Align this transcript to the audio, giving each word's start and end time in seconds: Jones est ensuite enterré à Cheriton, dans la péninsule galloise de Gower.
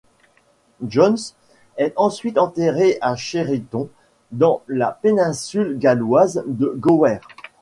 Jones 0.87 1.19
est 1.77 1.93
ensuite 1.95 2.39
enterré 2.39 2.97
à 3.01 3.15
Cheriton, 3.15 3.87
dans 4.31 4.63
la 4.67 4.97
péninsule 4.99 5.77
galloise 5.77 6.43
de 6.47 6.73
Gower. 6.75 7.19